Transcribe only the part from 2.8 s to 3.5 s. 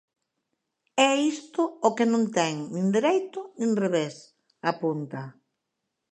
dereito